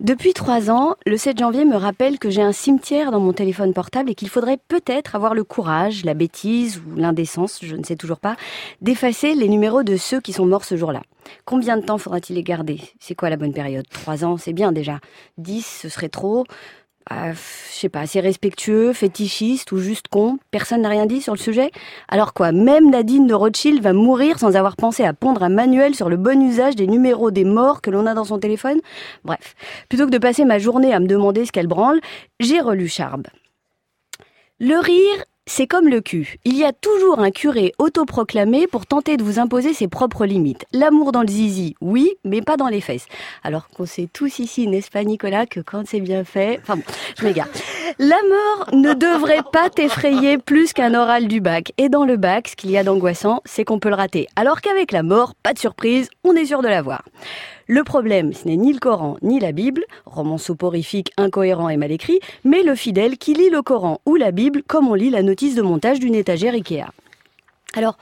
Depuis 0.00 0.32
trois 0.32 0.70
ans, 0.70 0.96
le 1.04 1.18
7 1.18 1.38
janvier 1.38 1.66
me 1.66 1.76
rappelle 1.76 2.18
que 2.18 2.30
j'ai 2.30 2.40
un 2.40 2.52
cimetière 2.52 3.10
dans 3.10 3.20
mon 3.20 3.34
téléphone 3.34 3.74
portable 3.74 4.08
et 4.08 4.14
qu'il 4.14 4.30
faudrait 4.30 4.56
peut-être 4.56 5.14
avoir 5.14 5.34
le 5.34 5.44
courage, 5.44 6.06
la 6.06 6.14
bêtise 6.14 6.78
ou 6.78 6.96
l'indécence, 6.96 7.58
je 7.60 7.76
ne 7.76 7.84
sais 7.84 7.96
toujours 7.96 8.18
pas, 8.18 8.36
d'effacer 8.80 9.34
les 9.34 9.46
numéros 9.46 9.82
de 9.82 9.98
ceux 9.98 10.22
qui 10.22 10.32
sont 10.32 10.46
morts 10.46 10.64
ce 10.64 10.78
jour-là. 10.78 11.02
Combien 11.44 11.76
de 11.76 11.84
temps 11.84 11.98
faudra-t-il 11.98 12.36
les 12.36 12.42
garder? 12.42 12.80
C'est 12.98 13.14
quoi 13.14 13.28
la 13.28 13.36
bonne 13.36 13.52
période? 13.52 13.86
Trois 13.90 14.24
ans, 14.24 14.38
c'est 14.38 14.54
bien 14.54 14.72
déjà. 14.72 15.00
Dix, 15.36 15.66
ce 15.66 15.90
serait 15.90 16.08
trop. 16.08 16.46
Ah, 17.12 17.32
je 17.32 17.38
sais 17.76 17.88
pas, 17.88 18.06
c'est 18.06 18.20
respectueux, 18.20 18.92
fétichiste 18.92 19.72
ou 19.72 19.78
juste 19.78 20.06
con. 20.06 20.38
Personne 20.52 20.82
n'a 20.82 20.88
rien 20.88 21.06
dit 21.06 21.20
sur 21.20 21.34
le 21.34 21.40
sujet. 21.40 21.72
Alors 22.06 22.34
quoi, 22.34 22.52
même 22.52 22.88
Nadine 22.88 23.26
de 23.26 23.34
Rothschild 23.34 23.82
va 23.82 23.92
mourir 23.92 24.38
sans 24.38 24.54
avoir 24.54 24.76
pensé 24.76 25.02
à 25.02 25.12
pondre 25.12 25.42
un 25.42 25.48
manuel 25.48 25.96
sur 25.96 26.08
le 26.08 26.16
bon 26.16 26.40
usage 26.40 26.76
des 26.76 26.86
numéros 26.86 27.32
des 27.32 27.42
morts 27.42 27.82
que 27.82 27.90
l'on 27.90 28.06
a 28.06 28.14
dans 28.14 28.24
son 28.24 28.38
téléphone? 28.38 28.78
Bref, 29.24 29.56
plutôt 29.88 30.06
que 30.06 30.12
de 30.12 30.18
passer 30.18 30.44
ma 30.44 30.60
journée 30.60 30.94
à 30.94 31.00
me 31.00 31.08
demander 31.08 31.44
ce 31.46 31.50
qu'elle 31.50 31.66
branle, 31.66 32.00
j'ai 32.38 32.60
relu 32.60 32.86
Charb. 32.86 33.26
Le 34.60 34.78
rire 34.78 35.24
c'est 35.50 35.66
comme 35.66 35.88
le 35.88 36.00
cul. 36.00 36.38
Il 36.44 36.56
y 36.56 36.64
a 36.64 36.72
toujours 36.72 37.18
un 37.18 37.32
curé 37.32 37.72
autoproclamé 37.78 38.68
pour 38.68 38.86
tenter 38.86 39.16
de 39.16 39.24
vous 39.24 39.40
imposer 39.40 39.74
ses 39.74 39.88
propres 39.88 40.24
limites. 40.24 40.64
L'amour 40.72 41.10
dans 41.10 41.22
le 41.22 41.28
zizi, 41.28 41.74
oui, 41.80 42.12
mais 42.24 42.40
pas 42.40 42.56
dans 42.56 42.68
les 42.68 42.80
fesses. 42.80 43.06
Alors 43.42 43.68
qu'on 43.68 43.84
sait 43.84 44.08
tous 44.12 44.38
ici, 44.38 44.68
n'est-ce 44.68 44.92
pas 44.92 45.02
Nicolas, 45.02 45.46
que 45.46 45.58
quand 45.58 45.82
c'est 45.88 46.00
bien 46.00 46.22
fait... 46.22 46.60
Enfin 46.62 46.76
bon, 46.76 46.84
je 47.18 47.24
m'égare. 47.24 47.48
La 47.98 48.16
mort 48.28 48.68
ne 48.72 48.94
devrait 48.94 49.42
pas 49.52 49.70
t'effrayer 49.70 50.38
plus 50.38 50.72
qu'un 50.72 50.94
oral 50.94 51.26
du 51.26 51.40
bac. 51.40 51.72
Et 51.78 51.88
dans 51.88 52.04
le 52.04 52.16
bac, 52.16 52.46
ce 52.46 52.54
qu'il 52.54 52.70
y 52.70 52.78
a 52.78 52.84
d'angoissant, 52.84 53.40
c'est 53.44 53.64
qu'on 53.64 53.80
peut 53.80 53.88
le 53.88 53.96
rater. 53.96 54.28
Alors 54.36 54.60
qu'avec 54.60 54.92
la 54.92 55.02
mort, 55.02 55.34
pas 55.42 55.52
de 55.52 55.58
surprise, 55.58 56.10
on 56.22 56.36
est 56.36 56.46
sûr 56.46 56.62
de 56.62 56.68
l'avoir. 56.68 57.02
Le 57.72 57.84
problème, 57.84 58.32
ce 58.32 58.48
n'est 58.48 58.56
ni 58.56 58.72
le 58.72 58.80
Coran 58.80 59.16
ni 59.22 59.38
la 59.38 59.52
Bible, 59.52 59.84
roman 60.04 60.38
soporifique, 60.38 61.12
incohérent 61.16 61.68
et 61.68 61.76
mal 61.76 61.92
écrit, 61.92 62.18
mais 62.42 62.64
le 62.64 62.74
fidèle 62.74 63.16
qui 63.16 63.32
lit 63.32 63.48
le 63.48 63.62
Coran 63.62 64.00
ou 64.06 64.16
la 64.16 64.32
Bible 64.32 64.64
comme 64.66 64.88
on 64.88 64.94
lit 64.94 65.08
la 65.08 65.22
notice 65.22 65.54
de 65.54 65.62
montage 65.62 66.00
d'une 66.00 66.16
étagère 66.16 66.54
Ikea. 66.54 66.90
Alors, 67.74 67.96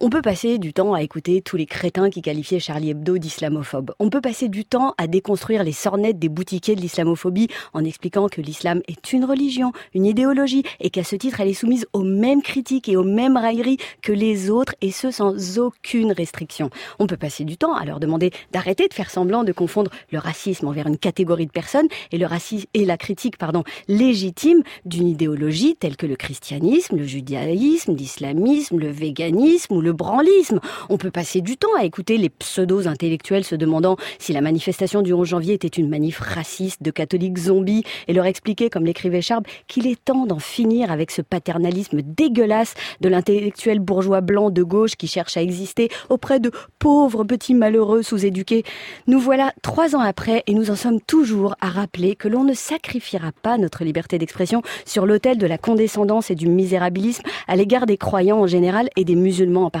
on 0.00 0.10
peut 0.10 0.22
passer 0.22 0.58
du 0.58 0.72
temps 0.72 0.94
à 0.94 1.02
écouter 1.02 1.42
tous 1.42 1.56
les 1.56 1.66
crétins 1.66 2.08
qui 2.08 2.22
qualifiaient 2.22 2.60
Charlie 2.60 2.90
Hebdo 2.90 3.18
d'islamophobe. 3.18 3.92
On 3.98 4.10
peut 4.10 4.20
passer 4.20 4.48
du 4.48 4.64
temps 4.64 4.94
à 4.96 5.08
déconstruire 5.08 5.64
les 5.64 5.72
sornettes 5.72 6.18
des 6.18 6.28
boutiquiers 6.28 6.76
de 6.76 6.80
l'islamophobie 6.80 7.48
en 7.72 7.84
expliquant 7.84 8.28
que 8.28 8.40
l'islam 8.40 8.80
est 8.86 9.12
une 9.12 9.24
religion, 9.24 9.72
une 9.94 10.06
idéologie, 10.06 10.62
et 10.80 10.90
qu'à 10.90 11.02
ce 11.02 11.16
titre, 11.16 11.40
elle 11.40 11.48
est 11.48 11.54
soumise 11.54 11.86
aux 11.92 12.04
mêmes 12.04 12.42
critiques 12.42 12.88
et 12.88 12.96
aux 12.96 13.04
mêmes 13.04 13.36
railleries 13.36 13.78
que 14.00 14.12
les 14.12 14.50
autres, 14.50 14.74
et 14.80 14.92
ce 14.92 15.10
sans 15.10 15.58
aucune 15.58 16.12
restriction. 16.12 16.70
On 17.00 17.06
peut 17.06 17.16
passer 17.16 17.44
du 17.44 17.56
temps 17.56 17.74
à 17.74 17.84
leur 17.84 17.98
demander 17.98 18.30
d'arrêter 18.52 18.86
de 18.86 18.94
faire 18.94 19.10
semblant 19.10 19.42
de 19.42 19.52
confondre 19.52 19.90
le 20.12 20.18
racisme 20.18 20.68
envers 20.68 20.86
une 20.86 20.98
catégorie 20.98 21.46
de 21.46 21.52
personnes 21.52 21.88
et 22.12 22.84
la 22.84 22.96
critique, 22.96 23.36
pardon, 23.36 23.64
légitime 23.88 24.62
d'une 24.84 25.08
idéologie 25.08 25.76
telle 25.76 25.96
que 25.96 26.06
le 26.06 26.16
christianisme, 26.16 26.96
le 26.96 27.04
judaïsme, 27.04 27.96
l'islamisme, 27.96 28.78
le 28.78 28.90
véganisme 28.90 29.74
ou 29.74 29.80
le 29.80 29.87
le 29.88 29.94
branlisme. 29.94 30.60
On 30.90 30.98
peut 30.98 31.10
passer 31.10 31.40
du 31.40 31.56
temps 31.56 31.74
à 31.78 31.84
écouter 31.84 32.18
les 32.18 32.28
pseudos 32.28 32.86
intellectuels 32.86 33.44
se 33.44 33.54
demandant 33.54 33.96
si 34.18 34.34
la 34.34 34.42
manifestation 34.42 35.00
du 35.00 35.14
11 35.14 35.26
janvier 35.26 35.54
était 35.54 35.66
une 35.66 35.88
manif 35.88 36.18
raciste 36.18 36.82
de 36.82 36.90
catholiques 36.90 37.38
zombies 37.38 37.84
et 38.06 38.12
leur 38.12 38.26
expliquer, 38.26 38.68
comme 38.68 38.84
l'écrivait 38.84 39.22
Charb, 39.22 39.46
qu'il 39.66 39.86
est 39.86 40.04
temps 40.04 40.26
d'en 40.26 40.38
finir 40.38 40.92
avec 40.92 41.10
ce 41.10 41.22
paternalisme 41.22 42.02
dégueulasse 42.02 42.74
de 43.00 43.08
l'intellectuel 43.08 43.78
bourgeois 43.78 44.20
blanc 44.20 44.50
de 44.50 44.62
gauche 44.62 44.96
qui 44.96 45.06
cherche 45.06 45.38
à 45.38 45.42
exister 45.42 45.88
auprès 46.10 46.38
de 46.38 46.50
pauvres 46.78 47.24
petits 47.24 47.54
malheureux 47.54 48.02
sous-éduqués. 48.02 48.64
Nous 49.06 49.18
voilà 49.18 49.54
trois 49.62 49.96
ans 49.96 50.00
après 50.00 50.42
et 50.46 50.52
nous 50.52 50.70
en 50.70 50.76
sommes 50.76 51.00
toujours 51.00 51.54
à 51.62 51.70
rappeler 51.70 52.14
que 52.14 52.28
l'on 52.28 52.44
ne 52.44 52.52
sacrifiera 52.52 53.32
pas 53.42 53.56
notre 53.56 53.84
liberté 53.84 54.18
d'expression 54.18 54.60
sur 54.84 55.06
l'autel 55.06 55.38
de 55.38 55.46
la 55.46 55.56
condescendance 55.56 56.30
et 56.30 56.34
du 56.34 56.46
misérabilisme 56.46 57.22
à 57.46 57.56
l'égard 57.56 57.86
des 57.86 57.96
croyants 57.96 58.40
en 58.40 58.46
général 58.46 58.90
et 58.96 59.06
des 59.06 59.14
musulmans 59.14 59.64
en 59.64 59.70
particulier 59.70 59.77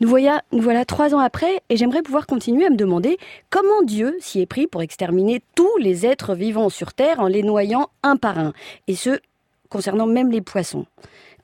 nous 0.00 0.08
voilà 0.08 0.84
trois 0.84 1.14
ans 1.14 1.18
après 1.18 1.60
et 1.68 1.76
j'aimerais 1.76 2.02
pouvoir 2.02 2.26
continuer 2.26 2.66
à 2.66 2.70
me 2.70 2.76
demander 2.76 3.18
comment 3.50 3.82
Dieu 3.84 4.16
s'y 4.20 4.40
est 4.40 4.46
pris 4.46 4.66
pour 4.66 4.82
exterminer 4.82 5.42
tous 5.54 5.76
les 5.78 6.06
êtres 6.06 6.34
vivants 6.34 6.68
sur 6.68 6.92
Terre 6.92 7.20
en 7.20 7.26
les 7.26 7.42
noyant 7.42 7.88
un 8.02 8.16
par 8.16 8.38
un, 8.38 8.52
et 8.88 8.94
ce, 8.94 9.20
concernant 9.68 10.06
même 10.06 10.30
les 10.30 10.40
poissons. 10.40 10.86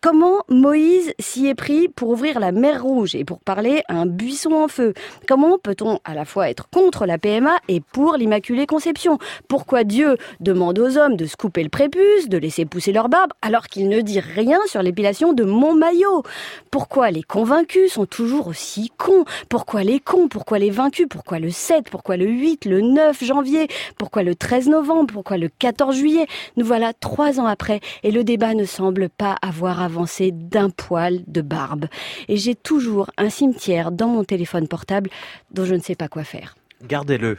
Comment 0.02 0.44
Moïse 0.48 1.12
s'y 1.18 1.46
est 1.48 1.54
pris 1.54 1.88
pour 1.88 2.08
ouvrir 2.08 2.40
la 2.40 2.52
mer 2.52 2.82
Rouge 2.82 3.14
et 3.14 3.26
pour 3.26 3.38
parler 3.38 3.82
à 3.86 3.96
un 3.96 4.06
buisson 4.06 4.52
en 4.52 4.66
feu? 4.66 4.94
Comment 5.28 5.58
peut-on 5.58 5.98
à 6.06 6.14
la 6.14 6.24
fois 6.24 6.48
être 6.48 6.70
contre 6.70 7.04
la 7.04 7.18
PMA 7.18 7.58
et 7.68 7.80
pour 7.80 8.16
l'Immaculée 8.16 8.64
Conception? 8.64 9.18
Pourquoi 9.46 9.84
Dieu 9.84 10.16
demande 10.40 10.78
aux 10.78 10.96
hommes 10.96 11.16
de 11.16 11.26
se 11.26 11.36
couper 11.36 11.62
le 11.62 11.68
prépuce, 11.68 12.30
de 12.30 12.38
laisser 12.38 12.64
pousser 12.64 12.92
leur 12.92 13.10
barbe, 13.10 13.32
alors 13.42 13.66
qu'il 13.66 13.90
ne 13.90 14.00
dit 14.00 14.20
rien 14.20 14.58
sur 14.68 14.82
l'épilation 14.82 15.34
de 15.34 15.44
mon 15.44 15.74
maillot? 15.74 16.22
Pourquoi 16.70 17.10
les 17.10 17.22
convaincus 17.22 17.92
sont 17.92 18.06
toujours 18.06 18.46
aussi 18.46 18.90
cons? 18.96 19.26
Pourquoi 19.50 19.84
les 19.84 20.00
cons? 20.00 20.28
Pourquoi 20.28 20.58
les 20.58 20.70
vaincus? 20.70 21.08
Pourquoi 21.10 21.40
le 21.40 21.50
7 21.50 21.90
Pourquoi 21.90 22.16
le 22.16 22.24
8 22.24 22.64
Le 22.64 22.80
9 22.80 23.22
janvier? 23.22 23.68
Pourquoi 23.98 24.22
le 24.22 24.34
13 24.34 24.70
novembre? 24.70 25.12
Pourquoi 25.12 25.36
le 25.36 25.50
14 25.58 25.94
juillet? 25.94 26.26
Nous 26.56 26.64
voilà 26.64 26.94
trois 26.94 27.38
ans 27.38 27.46
après 27.46 27.80
et 28.02 28.10
le 28.12 28.24
débat 28.24 28.54
ne 28.54 28.64
semble 28.64 29.10
pas 29.10 29.36
avoir 29.42 29.89
d'un 30.32 30.70
poil 30.70 31.20
de 31.26 31.40
barbe. 31.40 31.86
Et 32.28 32.36
j'ai 32.36 32.54
toujours 32.54 33.10
un 33.16 33.30
cimetière 33.30 33.90
dans 33.90 34.08
mon 34.08 34.24
téléphone 34.24 34.68
portable 34.68 35.10
dont 35.52 35.64
je 35.64 35.74
ne 35.74 35.80
sais 35.80 35.94
pas 35.94 36.08
quoi 36.08 36.24
faire. 36.24 36.56
Gardez-le 36.86 37.38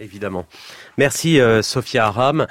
évidemment. 0.00 0.46
Merci 0.96 1.40
euh, 1.40 1.62
Sophia 1.62 2.06
Aram. 2.06 2.46